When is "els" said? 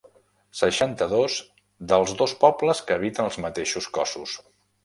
3.29-3.41